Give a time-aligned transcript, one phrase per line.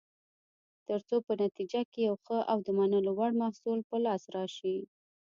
[0.87, 4.77] ترڅو په نتیجه کې یو ښه او د منلو وړ محصول په لاس راشي.